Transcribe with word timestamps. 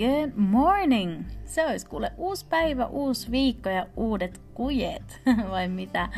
Good 0.00 0.32
morning! 0.36 1.24
Se 1.44 1.66
olisi 1.66 1.86
kuule 1.86 2.12
uusi 2.16 2.46
päivä, 2.46 2.86
uusi 2.86 3.30
viikko 3.30 3.68
ja 3.68 3.86
uudet 3.96 4.40
kujet, 4.54 5.20
vai 5.50 5.68
mitä? 5.68 6.08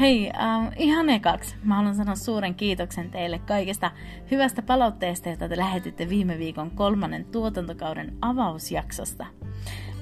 Hei, 0.00 0.26
um, 0.26 0.70
ihan 0.76 1.10
ekaksi 1.10 1.56
mä 1.62 1.74
haluan 1.74 1.94
sanoa 1.94 2.14
suuren 2.14 2.54
kiitoksen 2.54 3.10
teille 3.10 3.38
kaikesta 3.38 3.90
hyvästä 4.30 4.62
palautteesta, 4.62 5.28
jota 5.28 5.48
te 5.48 5.56
lähetitte 5.56 6.08
viime 6.08 6.38
viikon 6.38 6.70
kolmannen 6.70 7.24
tuotantokauden 7.24 8.16
avausjaksosta. 8.20 9.26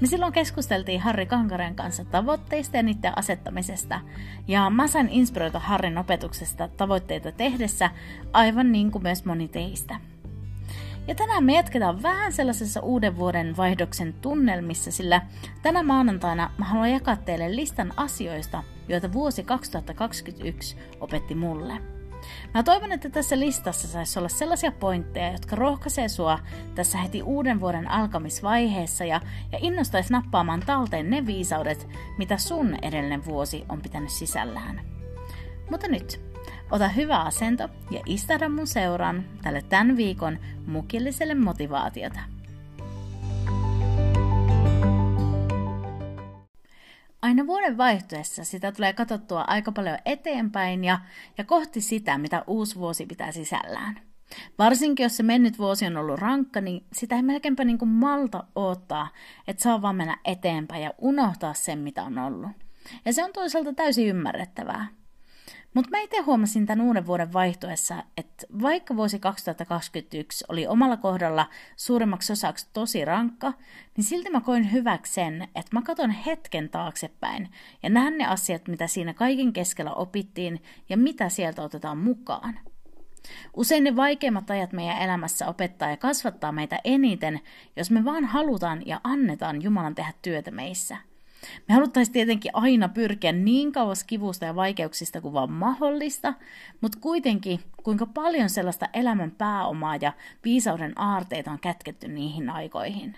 Me 0.01 0.07
silloin 0.07 0.33
keskusteltiin 0.33 1.01
Harri 1.01 1.27
Kankaren 1.27 1.75
kanssa 1.75 2.05
tavoitteista 2.05 2.77
ja 2.77 2.83
niiden 2.83 3.19
asettamisesta, 3.19 4.01
ja 4.49 4.71
mä 4.71 4.87
sain 4.87 5.09
inspiroita 5.09 5.59
Harrin 5.59 5.99
opetuksesta 5.99 6.69
tavoitteita 6.69 7.33
tehdessä, 7.33 7.91
aivan 8.33 8.73
niin 8.73 8.91
kuin 8.91 9.03
myös 9.03 9.25
moni 9.25 9.49
teistä. 9.49 10.14
Ja 11.07 11.15
tänään 11.15 11.45
me 11.45 11.55
jatketaan 11.55 12.03
vähän 12.03 12.33
sellaisessa 12.33 12.81
uuden 12.81 13.17
vuoden 13.17 13.57
vaihdoksen 13.57 14.15
tunnelmissa, 14.21 14.91
sillä 14.91 15.23
tänä 15.63 15.83
maanantaina 15.83 16.51
mä 16.59 16.65
haluan 16.65 16.91
jakaa 16.91 17.17
teille 17.17 17.57
listan 17.57 17.93
asioista, 17.97 18.63
joita 18.89 19.13
vuosi 19.13 19.45
2021 19.45 20.77
opetti 21.01 21.35
mulle. 21.35 21.75
Mä 22.55 22.63
toivon, 22.63 22.93
että 22.93 23.11
tässä 23.11 23.39
listassa 23.39 23.89
saisi 23.89 24.19
olla 24.19 24.29
sellaisia 24.29 24.73
pointteja, 24.73 25.33
jotka 25.33 25.57
rohkaisee 25.57 26.09
sua 26.09 26.39
tässä 26.75 26.99
heti 26.99 27.23
uuden 27.23 27.61
vuoden 27.61 27.91
alkamisvaiheessa 27.91 29.05
ja, 29.05 29.21
ja 29.53 29.59
innostaisi 29.63 30.13
nappaamaan 30.13 30.63
talteen 30.67 31.11
ne 31.11 31.27
viisaudet, 31.27 31.89
mitä 32.19 32.37
sun 32.37 32.77
edellinen 32.83 33.25
vuosi 33.25 33.65
on 33.69 33.83
pitänyt 33.83 34.11
sisällään. 34.11 34.81
Mutta 35.71 35.89
nyt, 35.89 36.34
ota 36.71 36.89
hyvä 36.89 37.19
asento 37.19 37.69
ja 37.91 38.01
istahda 38.07 38.49
mun 38.49 38.67
seuraan 38.67 39.25
tälle 39.43 39.63
tämän 39.63 39.97
viikon 39.97 40.39
mukilliselle 40.67 41.35
motivaatiota. 41.35 42.21
Aina 47.23 47.47
vuoden 47.47 47.77
vaihtuessa 47.77 48.45
sitä 48.45 48.73
tulee 48.73 48.93
katsottua 48.93 49.45
aika 49.47 49.73
paljon 49.73 49.99
eteenpäin 50.05 50.85
ja, 50.85 50.99
ja 51.39 51.45
kohti 51.45 51.81
sitä, 51.81 52.19
mitä 52.19 52.45
uusi 52.47 52.77
vuosi 52.77 53.07
pitää 53.07 53.33
sisällään. 53.33 54.01
Varsinkin 54.59 55.05
jos 55.05 55.17
se 55.17 55.23
mennyt 55.23 55.59
vuosi 55.59 55.87
on 55.87 55.97
ollut 55.97 56.19
rankka, 56.19 56.61
niin 56.61 56.87
sitä 56.93 57.17
ei 57.17 57.23
melkeinpä 57.23 57.65
niin 57.65 57.79
kuin 57.79 57.89
malta 57.89 58.45
odottaa, 58.55 59.09
että 59.49 59.63
saa 59.63 59.83
vaan 59.83 59.97
mennä 59.97 60.17
eteenpäin 60.25 60.83
ja 60.83 60.95
unohtaa 60.99 61.55
sen, 61.55 61.79
mitä 61.79 62.03
on 62.03 62.19
ollut. 62.19 62.51
Ja 63.05 63.13
se 63.13 63.25
on 63.25 63.33
toisaalta 63.33 63.73
täysin 63.73 64.09
ymmärrettävää. 64.09 64.87
Mutta 65.75 65.91
mä 65.91 65.99
itse 65.99 66.21
huomasin 66.21 66.67
tämän 66.67 66.87
uuden 66.87 67.07
vuoden 67.07 67.33
vaihtoessa, 67.33 68.03
että 68.17 68.47
vaikka 68.63 68.97
vuosi 68.97 69.19
2021 69.19 70.45
oli 70.49 70.67
omalla 70.67 70.97
kohdalla 70.97 71.49
suurimmaksi 71.77 72.33
osaksi 72.33 72.69
tosi 72.73 73.05
rankka, 73.05 73.53
niin 73.97 74.05
silti 74.05 74.31
mä 74.31 74.41
koin 74.41 74.73
hyväksi 74.73 75.15
sen, 75.15 75.43
että 75.43 75.71
mä 75.73 75.83
katon 75.83 76.11
hetken 76.11 76.69
taaksepäin 76.69 77.49
ja 77.83 77.91
näen 77.91 78.19
ne 78.19 78.27
asiat, 78.27 78.69
mitä 78.69 78.87
siinä 78.87 79.15
kaiken 79.15 79.53
keskellä 79.53 79.93
opittiin 79.93 80.63
ja 80.89 80.97
mitä 80.97 81.29
sieltä 81.29 81.63
otetaan 81.63 81.99
mukaan. 81.99 82.59
Usein 83.57 83.85
ne 83.85 83.97
vaikeimmat 83.97 84.51
ajat 84.51 84.73
meidän 84.73 85.03
elämässä 85.03 85.49
opettaa 85.49 85.91
ja 85.91 85.97
kasvattaa 85.97 86.53
meitä 86.53 86.81
eniten, 86.85 87.41
jos 87.77 87.91
me 87.91 88.05
vaan 88.05 88.25
halutaan 88.25 88.83
ja 88.87 89.01
annetaan 89.05 89.63
Jumalan 89.63 89.95
tehdä 89.95 90.13
työtä 90.23 90.51
meissä– 90.51 90.97
me 91.69 91.75
haluttaisiin 91.75 92.13
tietenkin 92.13 92.51
aina 92.55 92.89
pyrkiä 92.89 93.33
niin 93.33 93.73
kauas 93.73 94.05
kivusta 94.05 94.45
ja 94.45 94.55
vaikeuksista 94.55 95.21
kuin 95.21 95.35
vaan 95.35 95.53
mahdollista, 95.53 96.35
mutta 96.81 96.99
kuitenkin 97.01 97.61
kuinka 97.83 98.07
paljon 98.07 98.51
sellaista 98.51 98.89
elämän 98.93 99.31
pääomaa 99.31 99.97
ja 99.97 100.13
viisauden 100.45 100.93
aarteita 101.01 101.51
on 101.51 101.61
kätketty 101.61 102.09
niihin 102.09 102.51
aikoihin. 102.51 103.17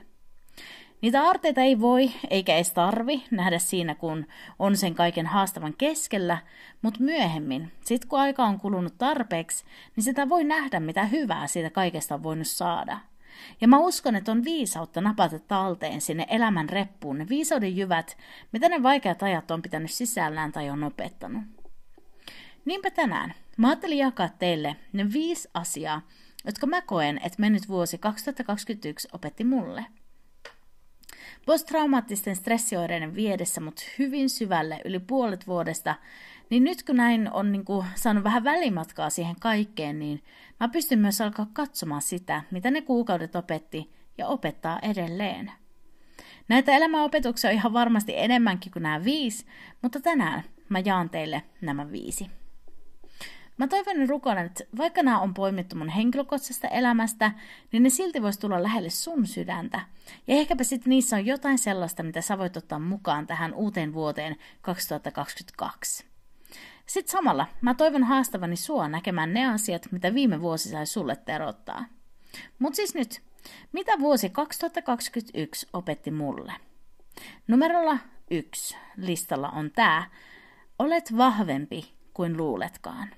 Niitä 1.03 1.22
aarteita 1.22 1.60
ei 1.60 1.81
voi 1.81 2.10
eikä 2.31 2.54
edes 2.54 2.72
tarvi 2.72 3.25
nähdä 3.31 3.59
siinä, 3.59 3.94
kun 3.94 4.26
on 4.58 4.76
sen 4.76 4.94
kaiken 4.94 5.26
haastavan 5.26 5.75
keskellä, 5.78 6.38
mutta 6.82 7.00
myöhemmin, 7.00 7.72
sit 7.84 8.04
kun 8.04 8.19
aika 8.19 8.44
on 8.44 8.60
kulunut 8.60 8.98
tarpeeksi, 8.98 9.64
niin 9.97 10.04
sitä 10.04 10.28
voi 10.28 10.44
nähdä, 10.44 10.81
mitä 10.81 11.04
hyvää 11.04 11.47
siitä 11.47 11.70
kaikesta 11.70 12.14
on 12.14 12.22
voinut 12.22 12.47
saada– 12.47 12.98
ja 13.60 13.69
mä 13.69 13.78
uskon, 13.78 14.16
että 14.16 14.32
on 14.32 14.44
viisautta 14.44 15.00
napata 15.00 15.38
talteen 15.38 16.00
sinne 16.00 16.26
elämän 16.31 16.69
reppuun 16.69 17.19
ne 17.19 17.28
viisauden 17.28 17.76
jyvät, 17.76 18.16
mitä 18.53 18.69
ne 18.69 18.82
vaikeat 18.82 19.22
ajat 19.22 19.50
on 19.50 19.62
pitänyt 19.62 19.91
sisällään 19.91 20.53
tai 20.53 20.70
on 20.70 20.84
opettanut. 20.84 21.42
Niinpä 22.64 22.91
tänään 22.91 23.34
mä 23.56 23.69
ajattelin 23.69 23.98
jakaa 23.98 24.28
teille 24.28 24.76
ne 24.92 25.12
viisi 25.12 25.48
asiaa, 25.54 26.03
jotka 26.44 26.66
mä 26.66 26.82
koen, 26.82 27.20
että 27.22 27.41
mennyt 27.41 27.69
vuosi 27.69 27.98
2021 27.98 29.09
opetti 29.12 29.44
mulle. 29.44 29.87
Posttraumaattisten 31.47 32.37
stressioireiden 32.37 33.14
viedessä 33.14 33.60
mut 33.60 33.81
hyvin 33.98 34.31
syvälle 34.31 34.81
yli 34.84 34.98
puolet 34.98 35.47
vuodesta, 35.47 35.94
niin 36.51 36.65
nyt 36.65 36.83
kun 36.83 36.97
näin 36.97 37.33
on 37.33 37.53
niin 37.53 37.65
kuin 37.65 37.87
saanut 37.95 38.25
vähän 38.25 38.45
välimatkaa 38.45 39.11
siihen 39.11 39.37
kaikkeen, 39.41 39.99
niin 39.99 40.23
mä 40.61 40.69
pystyn 40.69 40.99
myös 40.99 41.21
alkaa 41.21 41.47
katsomaan 41.53 42.03
sitä, 42.03 42.43
mitä 42.51 42.71
ne 42.71 42.83
kuukaudet 42.83 43.37
opetti 43.37 43.91
ja 44.19 44.27
opettaa 44.27 44.79
edelleen. 44.83 45.53
Näitä 46.49 46.73
elämäopetuksia 46.73 47.51
on 47.51 47.56
ihan 47.56 47.73
varmasti 47.73 48.12
enemmänkin 48.17 48.73
kuin 48.73 48.83
nämä 48.83 49.05
viisi, 49.05 49.47
mutta 49.83 50.01
tänään 50.01 50.43
mä 50.69 50.79
jaan 50.79 51.11
teille 51.11 51.43
nämä 51.61 51.93
viisi. 51.93 52.31
Mä 53.59 53.67
toivon 53.67 54.09
rukoilen, 54.09 54.47
että 54.47 54.65
vaikka 54.77 55.03
nämä 55.03 55.21
on 55.21 55.35
poimittu 55.35 55.77
mun 55.77 55.89
henkilökohtaisesta 55.89 56.69
elämästä, 56.69 57.33
niin 57.73 57.83
ne 57.83 57.89
silti 57.89 58.23
voisi 58.23 58.41
tulla 58.41 58.62
lähelle 58.62 58.91
sun 58.91 59.27
sydäntä. 59.27 59.81
Ja 60.27 60.35
ehkäpä 60.35 60.65
sitten 60.65 60.91
niissä 60.91 61.17
on 61.17 61.27
jotain 61.27 61.59
sellaista, 61.59 62.03
mitä 62.03 62.21
sä 62.21 62.39
voit 62.39 62.56
ottaa 62.56 62.79
mukaan 62.79 63.27
tähän 63.27 63.55
uuteen 63.55 63.95
vuoteen 63.95 64.37
2022. 64.61 66.06
Sitten 66.87 67.13
samalla 67.13 67.47
mä 67.61 67.75
toivon 67.75 68.05
haastavani 68.05 68.57
sua 68.57 68.89
näkemään 68.89 69.35
ne 69.35 69.47
asiat, 69.47 69.89
mitä 69.93 70.15
viime 70.15 70.41
vuosi 70.41 70.69
sai 70.69 70.87
sulle 70.87 71.17
terottaa. 71.17 71.85
Mut 72.59 72.75
siis 72.75 72.95
nyt, 72.95 73.23
mitä 73.73 73.99
vuosi 73.99 74.31
2021 74.31 75.67
opetti 75.73 76.11
mulle? 76.11 76.53
Numerolla 77.49 77.99
yksi 78.31 78.77
listalla 78.97 79.49
on 79.49 79.71
tää, 79.71 80.11
olet 80.79 81.17
vahvempi 81.17 81.95
kuin 82.15 82.37
luuletkaan. 82.37 83.09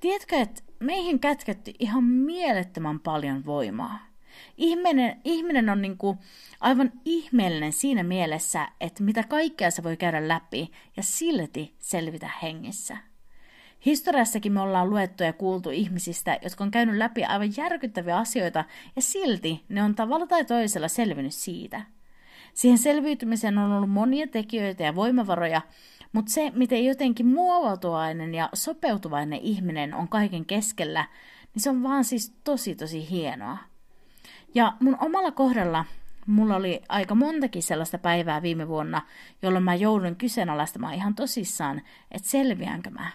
Tiedätkö, 0.00 0.36
että 0.36 0.62
meihin 0.80 1.20
kätketty 1.20 1.72
ihan 1.78 2.04
mielettömän 2.04 3.00
paljon 3.00 3.44
voimaa? 3.46 4.09
Ihminen, 4.56 5.20
ihminen 5.24 5.70
on 5.70 5.82
niin 5.82 5.98
kuin 5.98 6.18
aivan 6.60 6.92
ihmeellinen 7.04 7.72
siinä 7.72 8.02
mielessä, 8.02 8.68
että 8.80 9.02
mitä 9.02 9.22
kaikkea 9.22 9.70
se 9.70 9.82
voi 9.82 9.96
käydä 9.96 10.28
läpi 10.28 10.70
ja 10.96 11.02
silti 11.02 11.74
selvitä 11.78 12.30
hengissä. 12.42 12.96
Historiassakin 13.86 14.52
me 14.52 14.60
ollaan 14.60 14.90
luettu 14.90 15.22
ja 15.22 15.32
kuultu 15.32 15.70
ihmisistä, 15.70 16.38
jotka 16.42 16.64
on 16.64 16.70
käynyt 16.70 16.96
läpi 16.96 17.24
aivan 17.24 17.56
järkyttäviä 17.56 18.16
asioita 18.16 18.64
ja 18.96 19.02
silti 19.02 19.64
ne 19.68 19.82
on 19.82 19.94
tavalla 19.94 20.26
tai 20.26 20.44
toisella 20.44 20.88
selvinnyt 20.88 21.34
siitä. 21.34 21.82
Siihen 22.54 22.78
selviytymiseen 22.78 23.58
on 23.58 23.72
ollut 23.72 23.90
monia 23.90 24.26
tekijöitä 24.26 24.82
ja 24.82 24.94
voimavaroja, 24.94 25.62
mutta 26.12 26.32
se, 26.32 26.52
miten 26.54 26.84
jotenkin 26.84 27.26
muovautuvainen 27.26 28.34
ja 28.34 28.48
sopeutuvainen 28.54 29.40
ihminen 29.40 29.94
on 29.94 30.08
kaiken 30.08 30.44
keskellä, 30.44 31.04
niin 31.54 31.62
se 31.62 31.70
on 31.70 31.82
vaan 31.82 32.04
siis 32.04 32.34
tosi 32.44 32.74
tosi 32.74 33.10
hienoa. 33.10 33.58
Ja 34.54 34.72
mun 34.80 34.96
omalla 35.00 35.30
kohdalla 35.30 35.84
mulla 36.26 36.56
oli 36.56 36.82
aika 36.88 37.14
montakin 37.14 37.62
sellaista 37.62 37.98
päivää 37.98 38.42
viime 38.42 38.68
vuonna, 38.68 39.02
jolloin 39.42 39.64
mä 39.64 39.74
joudun 39.74 40.16
kyseenalaistamaan 40.16 40.94
ihan 40.94 41.14
tosissaan, 41.14 41.82
että 42.10 42.28
selviänkö 42.28 42.90
mä. 42.90 43.10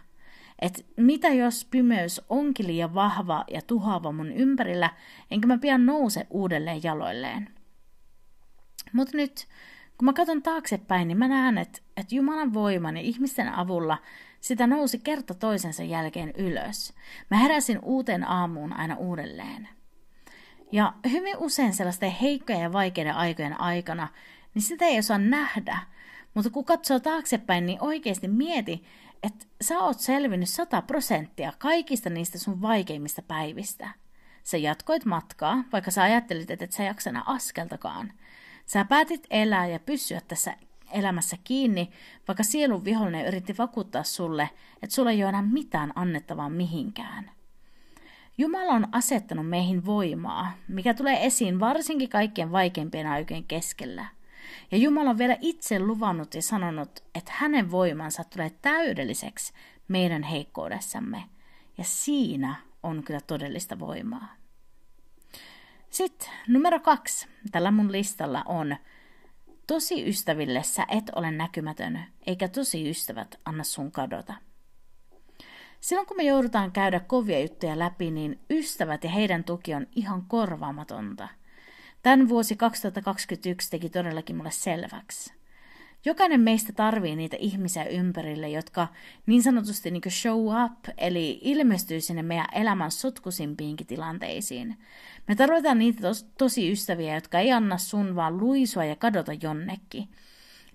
Että 0.59 0.81
mitä 0.97 1.27
jos 1.27 1.67
pimeys 1.71 2.21
onkin 2.29 2.67
liian 2.67 2.93
vahva 2.93 3.43
ja 3.51 3.61
tuhoava 3.61 4.11
mun 4.11 4.31
ympärillä, 4.31 4.89
enkä 5.31 5.47
mä 5.47 5.57
pian 5.57 5.85
nouse 5.85 6.27
uudelleen 6.29 6.83
jaloilleen. 6.83 7.49
Mutta 8.93 9.17
nyt, 9.17 9.47
kun 9.97 10.05
mä 10.05 10.13
katson 10.13 10.41
taaksepäin, 10.41 11.07
niin 11.07 11.17
mä 11.17 11.27
näen, 11.27 11.57
että, 11.57 11.81
että 11.97 12.15
Jumalan 12.15 12.53
voiman 12.53 12.97
ja 12.97 13.03
ihmisten 13.03 13.53
avulla 13.53 13.97
sitä 14.41 14.67
nousi 14.67 14.99
kerta 14.99 15.33
toisensa 15.33 15.83
jälkeen 15.83 16.33
ylös. 16.37 16.93
Mä 17.31 17.37
heräsin 17.37 17.79
uuteen 17.81 18.29
aamuun 18.29 18.73
aina 18.73 18.95
uudelleen. 18.95 19.67
Ja 20.75 20.93
hyvin 21.11 21.37
usein 21.37 21.73
sellaisten 21.73 22.11
heikkojen 22.11 22.61
ja 22.61 22.73
vaikeiden 22.73 23.15
aikojen 23.15 23.61
aikana, 23.61 24.07
niin 24.53 24.61
sitä 24.61 24.85
ei 24.85 24.99
osaa 24.99 25.17
nähdä. 25.17 25.77
Mutta 26.33 26.49
kun 26.49 26.65
katsoo 26.65 26.99
taaksepäin, 26.99 27.65
niin 27.65 27.77
oikeasti 27.81 28.27
mieti, 28.27 28.83
että 29.23 29.45
sä 29.61 29.79
oot 29.79 29.99
selvinnyt 29.99 30.49
100 30.49 30.81
prosenttia 30.81 31.53
kaikista 31.57 32.09
niistä 32.09 32.39
sun 32.39 32.61
vaikeimmista 32.61 33.21
päivistä. 33.21 33.89
Sä 34.43 34.57
jatkoit 34.57 35.05
matkaa, 35.05 35.63
vaikka 35.71 35.91
sä 35.91 36.03
ajattelit, 36.03 36.51
että 36.51 36.65
et 36.65 36.71
sä 36.71 36.83
jaksana 36.83 37.23
askeltakaan. 37.25 38.13
Sä 38.65 38.85
päätit 38.85 39.27
elää 39.29 39.67
ja 39.67 39.79
pysyä 39.79 40.21
tässä 40.27 40.57
elämässä 40.91 41.37
kiinni, 41.43 41.89
vaikka 42.27 42.43
sielun 42.43 42.85
vihollinen 42.85 43.25
yritti 43.25 43.57
vakuuttaa 43.57 44.03
sulle, 44.03 44.49
että 44.83 44.95
sulla 44.95 45.11
ei 45.11 45.23
ole 45.23 45.29
enää 45.29 45.41
mitään 45.41 45.91
annettavaa 45.95 46.49
mihinkään. 46.49 47.34
Jumala 48.37 48.73
on 48.73 48.87
asettanut 48.91 49.49
meihin 49.49 49.85
voimaa, 49.85 50.51
mikä 50.67 50.93
tulee 50.93 51.25
esiin 51.25 51.59
varsinkin 51.59 52.09
kaikkien 52.09 52.51
vaikeimpien 52.51 53.07
aikojen 53.07 53.43
keskellä. 53.43 54.05
Ja 54.71 54.77
Jumala 54.77 55.09
on 55.09 55.17
vielä 55.17 55.37
itse 55.41 55.79
luvannut 55.79 56.35
ja 56.35 56.41
sanonut, 56.41 57.03
että 57.15 57.31
hänen 57.35 57.71
voimansa 57.71 58.23
tulee 58.23 58.51
täydelliseksi 58.61 59.53
meidän 59.87 60.23
heikkoudessamme. 60.23 61.23
Ja 61.77 61.83
siinä 61.83 62.55
on 62.83 63.03
kyllä 63.03 63.21
todellista 63.21 63.79
voimaa. 63.79 64.35
Sitten 65.89 66.29
numero 66.47 66.79
kaksi 66.79 67.27
tällä 67.51 67.71
mun 67.71 67.91
listalla 67.91 68.43
on 68.45 68.75
Tosi 69.67 70.09
ystäville 70.09 70.63
sä 70.63 70.85
et 70.89 71.11
ole 71.15 71.31
näkymätön, 71.31 72.03
eikä 72.27 72.47
tosi 72.47 72.89
ystävät 72.89 73.39
anna 73.45 73.63
sun 73.63 73.91
kadota. 73.91 74.33
Silloin 75.85 76.07
kun 76.07 76.17
me 76.17 76.23
joudutaan 76.23 76.71
käydä 76.71 76.99
kovia 76.99 77.39
juttuja 77.39 77.79
läpi, 77.79 78.11
niin 78.11 78.39
ystävät 78.49 79.03
ja 79.03 79.09
heidän 79.09 79.43
tuki 79.43 79.73
on 79.73 79.87
ihan 79.95 80.23
korvaamatonta. 80.27 81.27
Tämän 82.03 82.29
vuosi 82.29 82.55
2021 82.55 83.69
teki 83.69 83.89
todellakin 83.89 84.35
mulle 84.35 84.51
selväksi. 84.51 85.33
Jokainen 86.05 86.41
meistä 86.41 86.73
tarvii 86.73 87.15
niitä 87.15 87.37
ihmisiä 87.39 87.85
ympärille, 87.85 88.49
jotka 88.49 88.87
niin 89.25 89.43
sanotusti 89.43 89.91
niin 89.91 90.01
show 90.09 90.47
up, 90.65 90.79
eli 90.97 91.39
ilmestyy 91.41 92.01
sinne 92.01 92.23
meidän 92.23 92.47
elämän 92.51 92.91
sotkusimpiinkin 92.91 93.87
tilanteisiin. 93.87 94.77
Me 95.27 95.35
tarvitaan 95.35 95.79
niitä 95.79 96.01
tos, 96.01 96.23
tosi 96.37 96.71
ystäviä, 96.71 97.15
jotka 97.15 97.39
ei 97.39 97.51
anna 97.51 97.77
sun 97.77 98.15
vaan 98.15 98.37
luisua 98.37 98.85
ja 98.85 98.95
kadota 98.95 99.33
jonnekin. 99.33 100.09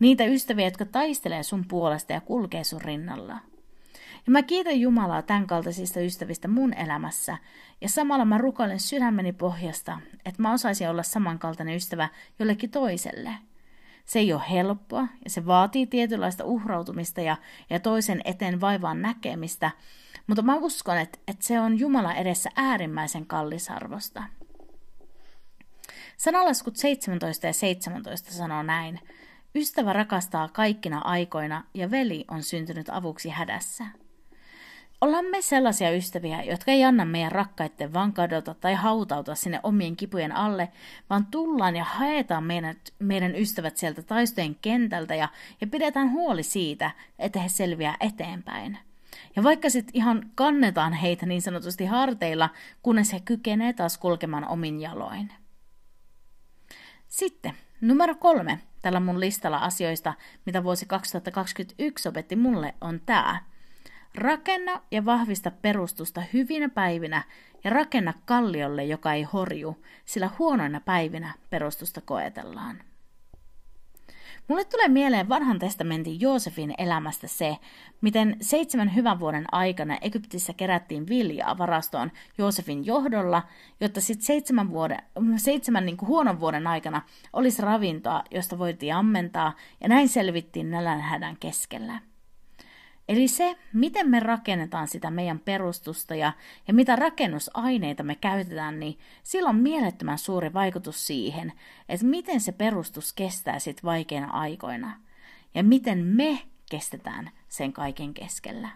Niitä 0.01 0.25
ystäviä, 0.25 0.67
jotka 0.67 0.85
taistelee 0.85 1.43
sun 1.43 1.65
puolesta 1.69 2.13
ja 2.13 2.21
kulkee 2.21 2.65
sun 2.65 2.81
rinnalla. 2.81 3.50
Ja 4.27 4.33
mä 4.33 4.43
kiitän 4.43 4.81
Jumalaa 4.81 5.23
tämän 5.23 5.47
kaltaisista 5.47 6.01
ystävistä 6.01 6.49
mun 6.49 6.75
elämässä, 6.75 7.39
ja 7.81 7.89
samalla 7.89 8.25
mä 8.25 8.39
rukoilen 8.39 8.81
sydämeni 8.81 9.33
pohjasta, 9.33 9.99
että 10.25 10.43
mä 10.43 10.53
osaisin 10.53 10.89
olla 10.89 11.03
samankaltainen 11.03 11.77
ystävä 11.77 12.09
jollekin 12.39 12.71
toiselle– 12.71 13.31
se 14.11 14.19
ei 14.19 14.33
ole 14.33 14.43
helppoa 14.51 15.09
ja 15.25 15.31
se 15.31 15.47
vaatii 15.47 15.87
tietynlaista 15.87 16.45
uhrautumista 16.45 17.21
ja, 17.21 17.37
ja 17.71 17.81
toisen 17.81 18.21
eteen 18.25 18.61
vaivaan 18.61 19.03
näkemistä, 19.03 19.71
mutta 20.27 20.43
mä 20.43 20.57
uskon, 20.57 20.99
että, 20.99 21.19
että 21.29 21.45
se 21.45 21.61
on 21.61 21.79
Jumala 21.79 22.15
edessä 22.15 22.51
äärimmäisen 22.57 23.27
kallisarvosta. 23.27 24.23
Sanalaskut 26.17 26.77
17 26.77 27.47
ja 27.47 27.53
17 27.53 28.33
sanoo 28.33 28.63
näin. 28.63 29.01
Ystävä 29.55 29.93
rakastaa 29.93 30.49
kaikkina 30.49 30.99
aikoina 30.99 31.65
ja 31.75 31.91
veli 31.91 32.25
on 32.31 32.43
syntynyt 32.43 32.89
avuksi 32.89 33.29
hädässä. 33.29 33.85
Ollaan 35.01 35.25
me 35.25 35.43
sellaisia 35.43 35.91
ystäviä, 35.91 36.43
jotka 36.43 36.71
ei 36.71 36.85
anna 36.85 37.05
meidän 37.05 37.33
rakkaitten 37.33 37.93
vaan 37.93 38.13
kadota 38.13 38.55
tai 38.55 38.75
hautautua 38.75 39.35
sinne 39.35 39.61
omien 39.63 39.97
kipujen 39.97 40.33
alle, 40.33 40.69
vaan 41.11 41.27
tullaan 41.27 41.77
ja 41.77 41.85
haetaan 41.85 42.45
meidän, 42.45 42.77
meidän 42.99 43.37
ystävät 43.37 43.77
sieltä 43.77 44.03
taistojen 44.03 44.55
kentältä 44.55 45.15
ja, 45.15 45.29
ja 45.61 45.67
pidetään 45.67 46.13
huoli 46.13 46.43
siitä, 46.43 46.91
että 47.19 47.41
he 47.41 47.49
selviää 47.49 47.97
eteenpäin. 48.01 48.79
Ja 49.37 49.43
vaikka 49.43 49.71
sitten 49.71 49.97
ihan 49.97 50.31
kannetaan 50.35 50.93
heitä 50.93 51.27
niin 51.27 51.43
sanotusti 51.43 51.87
harteilla, 51.87 52.49
kunnes 52.83 53.13
he 53.13 53.21
kykenevät 53.21 53.77
taas 53.77 53.99
kulkemaan 53.99 54.49
omin 54.49 54.81
jaloin. 54.81 55.33
Sitten 57.09 57.53
numero 57.81 58.15
kolme 58.15 58.59
tällä 58.83 59.01
mun 59.01 59.21
listalla 59.21 59.59
asioista, 59.59 60.15
mitä 60.47 60.65
vuosi 60.65 60.87
2021 60.87 62.09
opetti 62.09 62.37
mulle, 62.37 62.75
on 62.81 63.01
tämä– 63.07 63.41
Rakenna 64.15 64.83
ja 64.91 65.05
vahvista 65.05 65.51
perustusta 65.51 66.23
hyvinä 66.33 66.69
päivinä 66.69 67.23
ja 67.65 67.71
rakenna 67.71 68.15
kalliolle, 68.25 68.85
joka 68.85 69.13
ei 69.13 69.23
horju, 69.23 69.85
sillä 70.05 70.31
huonoina 70.39 70.81
päivinä 70.81 71.35
perustusta 71.51 72.01
koetellaan. 72.01 72.83
Mulle 74.49 74.65
tulee 74.65 74.89
mieleen 74.89 75.29
vanhan 75.29 75.59
testamentin 75.59 76.21
Joosefin 76.21 76.75
elämästä 76.79 77.29
se, 77.29 77.57
miten 78.01 78.37
seitsemän 78.41 78.95
hyvän 78.95 79.21
vuoden 79.21 79.45
aikana 79.53 79.99
Egyptissä 80.01 80.53
kerättiin 80.53 81.09
viljaa 81.09 81.59
varastoon 81.59 82.13
Joosefin 82.39 82.87
johdolla, 82.87 83.43
jotta 83.81 84.01
sitten 84.01 84.27
seitsemän, 84.27 84.71
vuoden, 84.71 84.99
seitsemän 85.37 85.87
niin 85.87 85.97
huonon 86.01 86.41
vuoden 86.41 86.67
aikana 86.67 87.03
olisi 87.33 87.63
ravintoa, 87.63 88.23
josta 88.31 88.59
voitiin 88.59 88.95
ammentaa, 88.95 89.57
ja 89.81 89.89
näin 89.89 90.09
selvittiin 90.09 90.71
nälänhädän 90.71 91.37
keskellä. 91.37 92.10
Eli 93.11 93.29
se, 93.29 93.57
miten 93.73 94.11
me 94.11 94.21
rakennetaan 94.21 94.89
sitä 94.89 95.11
meidän 95.11 95.39
perustusta 95.39 96.15
ja, 96.15 96.33
ja 96.69 96.75
mitä 96.75 96.97
rakennusaineita 96.97 98.03
me 98.03 98.15
käytetään, 98.15 98.81
niin 98.81 98.99
sillä 99.23 99.49
on 99.49 99.57
mielettömän 99.57 100.19
suuri 100.19 100.53
vaikutus 100.53 101.07
siihen, 101.07 101.53
että 101.89 102.07
miten 102.07 102.41
se 102.41 102.53
perustus 102.53 103.13
kestää 103.13 103.59
sitten 103.59 103.85
vaikeina 103.85 104.31
aikoina 104.31 105.01
ja 105.55 105.63
miten 105.63 105.99
me 105.99 106.43
kestetään 106.71 107.31
sen 107.49 107.73
kaiken 107.73 108.15
keskellä. 108.15 108.69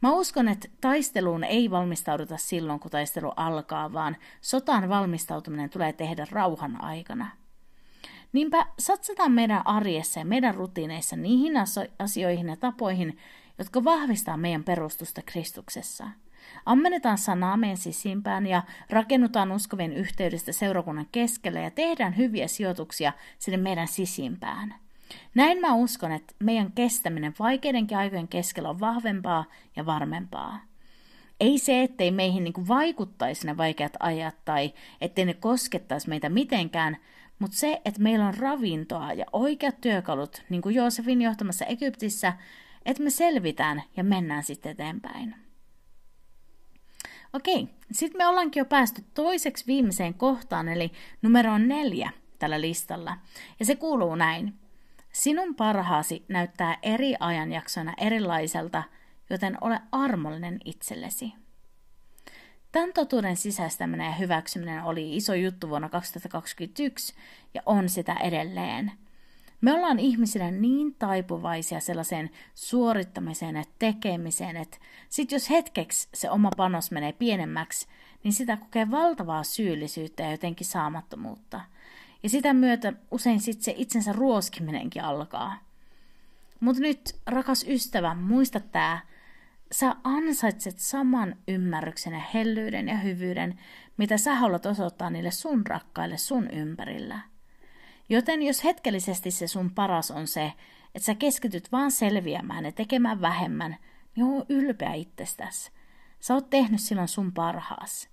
Mä 0.00 0.12
uskon, 0.12 0.48
että 0.48 0.68
taisteluun 0.80 1.44
ei 1.44 1.70
valmistauduta 1.70 2.36
silloin, 2.36 2.80
kun 2.80 2.90
taistelu 2.90 3.32
alkaa, 3.36 3.92
vaan 3.92 4.16
sotaan 4.40 4.88
valmistautuminen 4.88 5.70
tulee 5.70 5.92
tehdä 5.92 6.26
rauhan 6.30 6.84
aikana– 6.84 7.30
Niinpä 8.34 8.66
satsataan 8.78 9.32
meidän 9.32 9.66
arjessa 9.66 10.20
ja 10.20 10.24
meidän 10.24 10.54
rutiineissa 10.54 11.16
niihin 11.16 11.52
asioihin 11.98 12.48
ja 12.48 12.56
tapoihin, 12.56 13.18
jotka 13.58 13.84
vahvistaa 13.84 14.36
meidän 14.36 14.64
perustusta 14.64 15.22
Kristuksessa. 15.26 16.04
Ammennetaan 16.66 17.18
sanaa 17.18 17.56
meidän 17.56 17.76
sisimpään 17.76 18.46
ja 18.46 18.62
rakennutaan 18.90 19.52
uskovien 19.52 19.92
yhteydestä 19.92 20.52
seurakunnan 20.52 21.06
keskelle 21.12 21.62
ja 21.62 21.70
tehdään 21.70 22.16
hyviä 22.16 22.46
sijoituksia 22.46 23.12
sinne 23.38 23.56
meidän 23.56 23.88
sisimpään. 23.88 24.74
Näin 25.34 25.60
mä 25.60 25.74
uskon, 25.74 26.12
että 26.12 26.34
meidän 26.38 26.72
kestäminen 26.72 27.34
vaikeidenkin 27.38 27.98
aikojen 27.98 28.28
keskellä 28.28 28.70
on 28.70 28.80
vahvempaa 28.80 29.44
ja 29.76 29.86
varmempaa. 29.86 30.60
Ei 31.40 31.58
se, 31.58 31.82
ettei 31.82 32.10
meihin 32.10 32.44
niin 32.44 32.68
vaikuttaisi 32.68 33.46
ne 33.46 33.56
vaikeat 33.56 33.92
ajat 34.00 34.36
tai 34.44 34.72
ettei 35.00 35.24
ne 35.24 35.34
koskettaisi 35.34 36.08
meitä 36.08 36.28
mitenkään, 36.28 36.96
mutta 37.44 37.56
se, 37.56 37.80
että 37.84 38.02
meillä 38.02 38.26
on 38.26 38.34
ravintoa 38.34 39.12
ja 39.12 39.24
oikeat 39.32 39.80
työkalut, 39.80 40.42
niin 40.48 40.62
kuin 40.62 40.74
Joosefin 40.74 41.22
johtamassa 41.22 41.64
Egyptissä, 41.64 42.32
että 42.84 43.02
me 43.02 43.10
selvitään 43.10 43.82
ja 43.96 44.04
mennään 44.04 44.42
sitten 44.42 44.72
eteenpäin. 44.72 45.34
Okei, 47.32 47.68
sitten 47.92 48.18
me 48.18 48.26
ollaankin 48.26 48.60
jo 48.60 48.64
päästy 48.64 49.04
toiseksi 49.14 49.66
viimeiseen 49.66 50.14
kohtaan, 50.14 50.68
eli 50.68 50.92
numero 51.22 51.58
neljä 51.58 52.10
tällä 52.38 52.60
listalla. 52.60 53.18
Ja 53.60 53.64
se 53.64 53.76
kuuluu 53.76 54.14
näin. 54.14 54.54
Sinun 55.12 55.54
parhaasi 55.54 56.24
näyttää 56.28 56.78
eri 56.82 57.14
ajanjaksoina 57.20 57.94
erilaiselta, 58.00 58.82
joten 59.30 59.58
ole 59.60 59.80
armollinen 59.92 60.58
itsellesi. 60.64 61.32
Tämän 62.74 62.92
totuuden 62.92 63.36
sisäistäminen 63.36 64.06
ja 64.06 64.12
hyväksyminen 64.12 64.84
oli 64.84 65.16
iso 65.16 65.34
juttu 65.34 65.68
vuonna 65.68 65.88
2021 65.88 67.14
ja 67.54 67.62
on 67.66 67.88
sitä 67.88 68.14
edelleen. 68.14 68.92
Me 69.60 69.72
ollaan 69.72 69.98
ihmisille 69.98 70.50
niin 70.50 70.94
taipuvaisia 70.94 71.80
sellaiseen 71.80 72.30
suorittamiseen 72.54 73.56
ja 73.56 73.64
tekemiseen, 73.78 74.56
että 74.56 74.78
sit 75.08 75.32
jos 75.32 75.50
hetkeksi 75.50 76.08
se 76.14 76.30
oma 76.30 76.50
panos 76.56 76.90
menee 76.90 77.12
pienemmäksi, 77.12 77.86
niin 78.24 78.32
sitä 78.32 78.56
kokee 78.56 78.90
valtavaa 78.90 79.42
syyllisyyttä 79.42 80.22
ja 80.22 80.30
jotenkin 80.30 80.66
saamattomuutta. 80.66 81.60
Ja 82.22 82.28
sitä 82.28 82.54
myötä 82.54 82.92
usein 83.10 83.40
sitten 83.40 83.64
se 83.64 83.74
itsensä 83.76 84.12
ruoskiminenkin 84.12 85.04
alkaa. 85.04 85.58
Mutta 86.60 86.82
nyt, 86.82 87.16
rakas 87.26 87.64
ystävä, 87.68 88.14
muista 88.14 88.60
tämä, 88.60 89.00
sä 89.72 89.96
ansaitset 90.04 90.78
saman 90.78 91.36
ymmärryksen 91.48 92.12
ja 92.12 92.22
hellyyden 92.34 92.88
ja 92.88 92.96
hyvyyden, 92.96 93.60
mitä 93.96 94.18
sä 94.18 94.34
haluat 94.34 94.66
osoittaa 94.66 95.10
niille 95.10 95.30
sun 95.30 95.66
rakkaille 95.66 96.16
sun 96.16 96.50
ympärillä. 96.50 97.20
Joten 98.08 98.42
jos 98.42 98.64
hetkellisesti 98.64 99.30
se 99.30 99.46
sun 99.46 99.70
paras 99.70 100.10
on 100.10 100.26
se, 100.26 100.52
että 100.94 101.06
sä 101.06 101.14
keskityt 101.14 101.72
vaan 101.72 101.90
selviämään 101.90 102.64
ja 102.64 102.72
tekemään 102.72 103.20
vähemmän, 103.20 103.76
niin 104.16 104.26
oo 104.26 104.44
ylpeä 104.48 104.94
itsestäsi. 104.94 105.70
Sä 106.20 106.34
oot 106.34 106.50
tehnyt 106.50 106.80
silloin 106.80 107.08
sun 107.08 107.32
parhaas. 107.32 108.08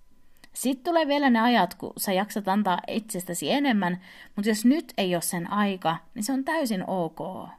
Sitten 0.54 0.84
tulee 0.84 1.08
vielä 1.08 1.30
ne 1.30 1.42
ajat, 1.42 1.76
kun 1.76 1.94
sä 1.98 2.14
jaksat 2.14 2.48
antaa 2.48 2.80
itsestäsi 2.88 3.52
enemmän, 3.52 4.02
mutta 4.36 4.50
jos 4.50 4.66
nyt 4.66 4.94
ei 4.98 5.16
ole 5.16 5.22
sen 5.22 5.52
aika, 5.52 5.98
niin 6.16 6.24
se 6.24 6.34
on 6.34 6.44
täysin 6.44 6.84
ok. 6.88 7.50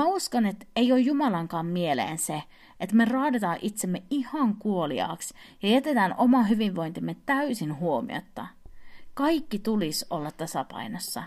Mä 0.00 0.06
uskon, 0.06 0.46
että 0.46 0.66
ei 0.76 0.92
ole 0.92 1.00
Jumalankaan 1.00 1.66
mieleen 1.66 2.18
se, 2.18 2.42
että 2.80 2.96
me 2.96 3.04
raadetaan 3.04 3.58
itsemme 3.62 4.02
ihan 4.10 4.56
kuoliaaksi 4.56 5.34
ja 5.62 5.68
jätetään 5.68 6.14
oma 6.18 6.42
hyvinvointimme 6.42 7.16
täysin 7.26 7.76
huomiotta. 7.76 8.46
Kaikki 9.14 9.58
tulisi 9.58 10.06
olla 10.10 10.30
tasapainossa. 10.30 11.22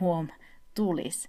Huom, 0.00 0.28
tulis. 0.74 1.28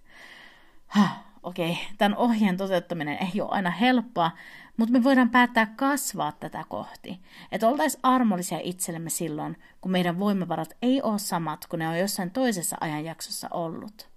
Okei, 1.43 1.71
okay. 1.71 1.83
tämän 1.97 2.17
ohjeen 2.17 2.57
toteuttaminen 2.57 3.17
ei 3.17 3.41
ole 3.41 3.49
aina 3.51 3.69
helppoa, 3.69 4.31
mutta 4.77 4.93
me 4.93 5.03
voidaan 5.03 5.29
päättää 5.29 5.65
kasvaa 5.75 6.31
tätä 6.31 6.63
kohti. 6.69 7.19
Että 7.51 7.67
oltaisiin 7.67 7.99
armollisia 8.03 8.59
itsellemme 8.63 9.09
silloin, 9.09 9.57
kun 9.81 9.91
meidän 9.91 10.19
voimavarat 10.19 10.77
ei 10.81 11.01
ole 11.01 11.19
samat 11.19 11.65
kuin 11.67 11.79
ne 11.79 11.87
on 11.87 11.99
jossain 11.99 12.31
toisessa 12.31 12.77
ajanjaksossa 12.79 13.47
ollut. 13.51 14.09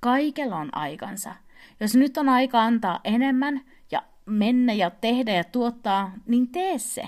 Kaikella 0.00 0.56
on 0.56 0.76
aikansa. 0.76 1.34
Jos 1.80 1.94
nyt 1.94 2.16
on 2.16 2.28
aika 2.28 2.62
antaa 2.62 3.00
enemmän 3.04 3.60
ja 3.90 4.02
mennä 4.26 4.72
ja 4.72 4.90
tehdä 4.90 5.32
ja 5.32 5.44
tuottaa, 5.44 6.12
niin 6.26 6.48
tee 6.48 6.78
se. 6.78 7.02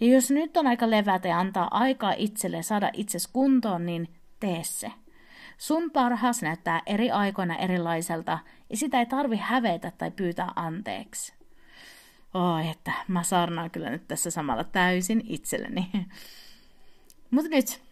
Ja 0.00 0.06
jos 0.06 0.30
nyt 0.30 0.56
on 0.56 0.66
aika 0.66 0.90
levätä 0.90 1.28
ja 1.28 1.38
antaa 1.40 1.68
aikaa 1.70 2.14
itselle 2.16 2.62
saada 2.62 2.90
itses 2.92 3.26
kuntoon, 3.26 3.86
niin 3.86 4.08
tee 4.40 4.60
se. 4.64 4.92
Sun 5.58 5.90
parhaas 5.90 6.42
näyttää 6.42 6.82
eri 6.86 7.10
aikoina 7.10 7.56
erilaiselta 7.56 8.38
ja 8.70 8.76
sitä 8.76 8.98
ei 8.98 9.06
tarvi 9.06 9.36
hävetä 9.36 9.92
tai 9.98 10.10
pyytää 10.10 10.52
anteeksi. 10.56 11.34
Oi, 12.34 12.68
että 12.68 12.92
mä 13.08 13.22
saarnaan 13.22 13.70
kyllä 13.70 13.90
nyt 13.90 14.08
tässä 14.08 14.30
samalla 14.30 14.64
täysin 14.64 15.22
itselleni. 15.28 15.90
Mutta 17.30 17.50
nyt 17.50 17.82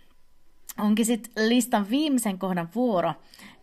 onkin 0.79 1.07
sitten 1.07 1.49
listan 1.49 1.91
viimeisen 1.91 2.39
kohdan 2.39 2.69
vuoro, 2.75 3.15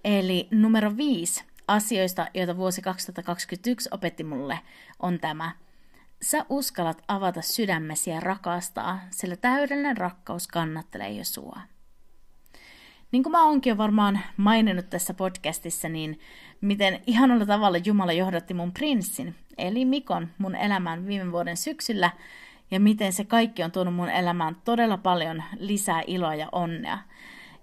eli 0.04 0.48
numero 0.52 0.98
viisi 0.98 1.44
asioista, 1.68 2.28
joita 2.34 2.58
vuosi 2.58 2.82
2021 2.82 3.90
opetti 3.92 4.24
mulle, 4.24 4.60
on 5.00 5.20
tämä. 5.20 5.52
Sä 6.22 6.46
uskallat 6.50 7.02
avata 7.08 7.42
sydämesi 7.42 8.10
ja 8.10 8.20
rakastaa, 8.20 9.00
sillä 9.12 9.36
täydellinen 9.36 9.98
rakkaus 9.98 10.48
kannattelee 10.48 11.12
jo 11.12 11.24
sua. 11.24 11.60
Niin 13.12 13.24
kuin 13.24 13.32
mä 13.32 13.46
oonkin 13.46 13.72
jo 13.72 13.78
varmaan 13.78 14.20
maininnut 14.38 14.90
tässä 14.90 15.14
podcastissa, 15.14 15.90
niin 15.90 16.20
miten 16.62 17.04
ihanalla 17.08 17.46
tavalla 17.46 17.78
Jumala 17.78 18.14
johdatti 18.14 18.54
mun 18.54 18.72
prinssin, 18.72 19.36
eli 19.58 19.86
Mikon, 19.86 20.30
mun 20.38 20.56
elämään 20.56 21.08
viime 21.08 21.32
vuoden 21.32 21.58
syksyllä, 21.58 22.12
ja 22.72 22.80
miten 22.80 23.14
se 23.14 23.24
kaikki 23.24 23.64
on 23.64 23.72
tuonut 23.72 23.94
mun 23.94 24.10
elämään 24.10 24.56
todella 24.66 24.98
paljon 24.98 25.44
lisää 25.60 26.04
iloa 26.08 26.36
ja 26.36 26.50
onnea. 26.52 27.00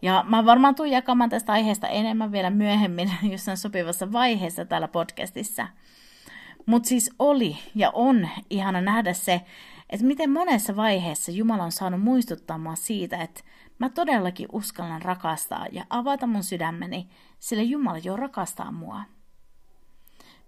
Ja 0.04 0.24
mä 0.28 0.46
varmaan 0.46 0.74
tuun 0.74 0.90
jakamaan 0.90 1.30
tästä 1.30 1.52
aiheesta 1.52 1.88
enemmän 1.88 2.32
vielä 2.32 2.50
myöhemmin 2.50 3.12
jossain 3.32 3.56
sopivassa 3.56 4.12
vaiheessa 4.12 4.64
täällä 4.64 4.88
podcastissa. 4.88 5.68
Mutta 6.66 6.88
siis 6.88 7.10
oli 7.18 7.58
ja 7.74 7.90
on 7.94 8.28
ihana 8.50 8.80
nähdä 8.80 9.12
se, 9.12 9.40
että 9.90 10.06
miten 10.06 10.30
monessa 10.30 10.76
vaiheessa 10.76 11.32
Jumala 11.32 11.64
on 11.64 11.72
saanut 11.72 12.00
muistuttaa 12.00 12.58
mua 12.58 12.74
siitä, 12.74 13.22
että 13.22 13.40
mä 13.78 13.88
todellakin 13.88 14.48
uskallan 14.52 15.02
rakastaa 15.02 15.66
ja 15.72 15.84
avata 15.90 16.26
mun 16.26 16.42
sydämeni, 16.42 17.08
sillä 17.38 17.62
Jumala 17.62 17.98
jo 17.98 18.16
rakastaa 18.16 18.72
mua. 18.72 19.00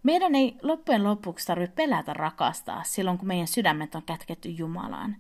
Meidän 0.03 0.35
ei 0.35 0.57
loppujen 0.63 1.05
lopuksi 1.05 1.47
tarvitse 1.47 1.75
pelätä 1.75 2.15
rakastaa 2.15 2.83
silloin, 2.85 3.19
kun 3.19 3.29
meidän 3.29 3.47
sydämet 3.49 3.95
on 3.95 4.03
kätketty 4.03 4.49
Jumalaan. 4.49 5.17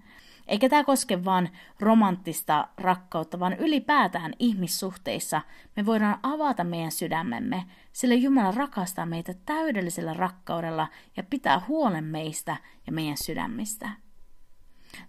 Eikä 0.46 0.68
tämä 0.68 0.84
koske 0.84 1.24
vain 1.24 1.52
romanttista 1.80 2.68
rakkautta, 2.78 3.40
vaan 3.40 3.52
ylipäätään 3.52 4.32
ihmissuhteissa 4.38 5.40
me 5.76 5.86
voidaan 5.86 6.18
avata 6.22 6.64
meidän 6.64 6.92
sydämemme, 6.92 7.64
sillä 7.92 8.14
Jumala 8.14 8.50
rakastaa 8.50 9.06
meitä 9.06 9.34
täydellisellä 9.46 10.14
rakkaudella 10.14 10.88
ja 11.16 11.22
pitää 11.22 11.60
huolen 11.68 12.04
meistä 12.04 12.56
ja 12.86 12.92
meidän 12.92 13.16
sydämistä. 13.16 13.90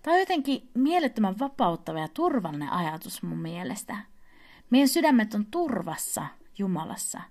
Tämä 0.01 0.13
on 0.13 0.19
jotenkin 0.19 0.69
mielettömän 0.73 1.39
vapauttava 1.39 1.99
ja 1.99 2.07
turvallinen 2.07 2.69
ajatus 2.69 3.23
mun 3.23 3.39
mielestä. 3.39 3.97
Meidän 4.69 4.87
sydämet 4.87 5.33
on 5.33 5.45
turvassa 5.45 6.25
Jumalassa. 6.57 7.21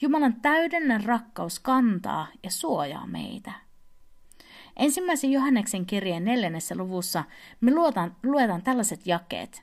Jumalan 0.00 0.40
täydellinen 0.40 1.04
rakkaus 1.04 1.60
kantaa 1.60 2.26
ja 2.42 2.50
suojaa 2.50 3.06
meitä. 3.06 3.52
Ensimmäisen 4.76 5.32
Johanneksen 5.32 5.86
kirjeen 5.86 6.24
neljännessä 6.24 6.74
luvussa 6.74 7.24
me 7.60 7.74
luotaan, 7.74 8.16
luetaan 8.22 8.62
tällaiset 8.62 9.06
jakeet. 9.06 9.62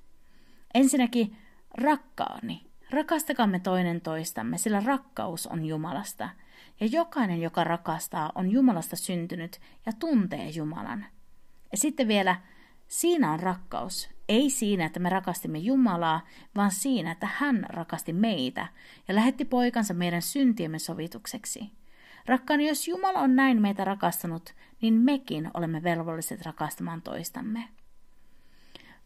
Ensinnäkin, 0.73 1.37
rakkaani, 1.77 2.65
rakastakaamme 2.89 3.59
toinen 3.59 4.01
toistamme, 4.01 4.57
sillä 4.57 4.79
rakkaus 4.85 5.47
on 5.47 5.65
Jumalasta. 5.65 6.29
Ja 6.79 6.87
jokainen, 6.91 7.41
joka 7.41 7.63
rakastaa, 7.63 8.31
on 8.35 8.51
Jumalasta 8.51 8.95
syntynyt 8.95 9.59
ja 9.85 9.91
tuntee 9.99 10.49
Jumalan. 10.49 11.05
Ja 11.71 11.77
sitten 11.77 12.07
vielä, 12.07 12.35
siinä 12.87 13.31
on 13.31 13.39
rakkaus. 13.39 14.09
Ei 14.29 14.49
siinä, 14.49 14.85
että 14.85 14.99
me 14.99 15.09
rakastimme 15.09 15.57
Jumalaa, 15.57 16.21
vaan 16.55 16.71
siinä, 16.71 17.11
että 17.11 17.27
hän 17.33 17.65
rakasti 17.69 18.13
meitä 18.13 18.67
ja 19.07 19.15
lähetti 19.15 19.45
poikansa 19.45 19.93
meidän 19.93 20.21
syntiemme 20.21 20.79
sovitukseksi. 20.79 21.71
Rakkaani, 22.27 22.67
jos 22.67 22.87
Jumala 22.87 23.19
on 23.19 23.35
näin 23.35 23.61
meitä 23.61 23.85
rakastanut, 23.85 24.55
niin 24.81 24.93
mekin 24.93 25.51
olemme 25.53 25.83
velvolliset 25.83 26.41
rakastamaan 26.41 27.01
toistamme. 27.01 27.67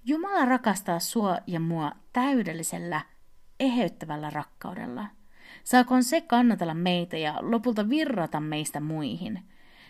Jumala 0.05 0.45
rakastaa 0.45 0.99
sua 0.99 1.37
ja 1.47 1.59
mua 1.59 1.91
täydellisellä, 2.13 3.01
eheyttävällä 3.59 4.29
rakkaudella. 4.29 5.07
Saakoon 5.63 6.03
se 6.03 6.21
kannatella 6.21 6.73
meitä 6.73 7.17
ja 7.17 7.37
lopulta 7.41 7.89
virrata 7.89 8.39
meistä 8.39 8.79
muihin. 8.79 9.43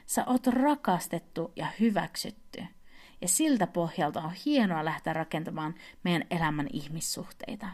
Sä 0.05 0.25
oot 0.25 0.47
rakastettu 0.47 1.51
ja 1.55 1.67
hyväksytty. 1.79 2.63
Ja 3.21 3.27
siltä 3.27 3.67
pohjalta 3.67 4.21
on 4.21 4.31
hienoa 4.45 4.85
lähteä 4.85 5.13
rakentamaan 5.13 5.75
meidän 6.03 6.23
elämän 6.31 6.67
ihmissuhteita. 6.73 7.67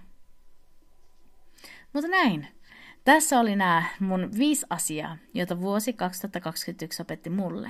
Mutta 1.94 2.08
näin, 2.08 2.48
tässä 3.08 3.40
oli 3.40 3.56
nämä 3.56 3.84
mun 4.00 4.30
viisi 4.38 4.66
asiaa, 4.70 5.18
joita 5.34 5.62
vuosi 5.62 5.94
2021 5.94 7.02
opetti 7.02 7.30
mulle. 7.30 7.68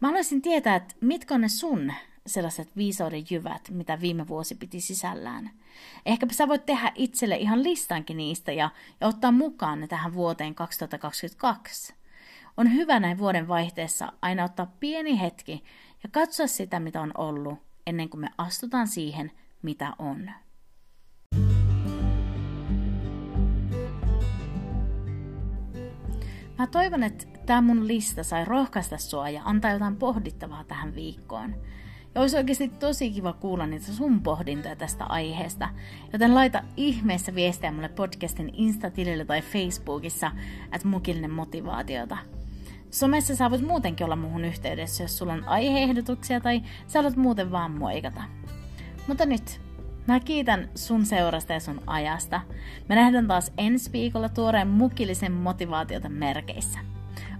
Mä 0.00 0.08
haluaisin 0.08 0.42
tietää, 0.42 0.76
että 0.76 0.94
mitkä 1.00 1.34
on 1.34 1.40
ne 1.40 1.48
sun 1.48 1.92
sellaiset 2.26 2.76
viisauden 2.76 3.24
jyvät, 3.30 3.70
mitä 3.70 4.00
viime 4.00 4.28
vuosi 4.28 4.54
piti 4.54 4.80
sisällään. 4.80 5.50
Ehkäpä 6.06 6.32
sä 6.32 6.48
voit 6.48 6.66
tehdä 6.66 6.92
itselle 6.94 7.36
ihan 7.36 7.62
listankin 7.62 8.16
niistä 8.16 8.52
ja, 8.52 8.70
ja 9.00 9.06
ottaa 9.06 9.32
mukaan 9.32 9.80
ne 9.80 9.86
tähän 9.86 10.14
vuoteen 10.14 10.54
2022. 10.54 11.94
On 12.56 12.74
hyvä 12.74 13.00
näin 13.00 13.18
vuoden 13.18 13.48
vaihteessa 13.48 14.12
aina 14.22 14.44
ottaa 14.44 14.72
pieni 14.80 15.20
hetki 15.20 15.64
ja 16.02 16.08
katsoa 16.12 16.46
sitä, 16.46 16.80
mitä 16.80 17.00
on 17.00 17.12
ollut, 17.18 17.58
ennen 17.86 18.08
kuin 18.08 18.20
me 18.20 18.28
astutaan 18.38 18.88
siihen, 18.88 19.32
mitä 19.62 19.92
on. 19.98 20.30
Mä 26.60 26.66
toivon, 26.66 27.02
että 27.02 27.24
tämä 27.46 27.60
mun 27.60 27.88
lista 27.88 28.24
sai 28.24 28.44
rohkaista 28.44 28.98
sua 28.98 29.28
ja 29.28 29.42
antaa 29.44 29.70
jotain 29.70 29.96
pohdittavaa 29.96 30.64
tähän 30.64 30.94
viikkoon. 30.94 31.54
Ja 32.14 32.20
olisi 32.20 32.36
oikeasti 32.36 32.68
tosi 32.68 33.10
kiva 33.10 33.32
kuulla 33.32 33.66
niitä 33.66 33.86
sun 33.86 34.22
pohdintoja 34.22 34.76
tästä 34.76 35.04
aiheesta, 35.04 35.68
joten 36.12 36.34
laita 36.34 36.62
ihmeessä 36.76 37.34
viestejä 37.34 37.72
mulle 37.72 37.88
podcastin 37.88 38.50
Insta-tilille 38.52 39.24
tai 39.24 39.42
Facebookissa, 39.42 40.30
että 40.72 40.88
mukillinen 40.88 41.30
motivaatiota. 41.30 42.16
Somessa 42.90 43.36
sä 43.36 43.50
voit 43.50 43.66
muutenkin 43.66 44.04
olla 44.04 44.16
muuhun 44.16 44.44
yhteydessä, 44.44 45.04
jos 45.04 45.18
sulla 45.18 45.32
on 45.32 45.48
aiheehdotuksia 45.48 46.40
tai 46.40 46.62
sä 46.86 46.98
haluat 46.98 47.16
muuten 47.16 47.52
vaan 47.52 47.70
muikata. 47.70 48.22
Mutta 49.08 49.26
nyt 49.26 49.60
Mä 50.06 50.20
kiitän 50.20 50.68
sun 50.74 51.06
seurasta 51.06 51.52
ja 51.52 51.60
sun 51.60 51.80
ajasta. 51.86 52.40
Me 52.88 52.94
nähdään 52.94 53.28
taas 53.28 53.52
ensi 53.58 53.92
viikolla 53.92 54.28
tuoreen 54.28 54.68
mukillisen 54.68 55.32
motivaatiota 55.32 56.08
merkeissä. 56.08 56.78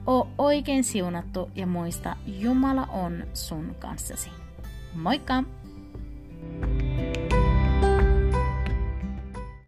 Oo 0.07 0.29
oikein 0.39 0.85
siunattu 0.85 1.51
ja 1.55 1.67
muista, 1.67 2.17
Jumala 2.27 2.87
on 2.87 3.25
sun 3.35 3.77
kanssasi. 3.79 4.31
Moikka! 4.95 5.45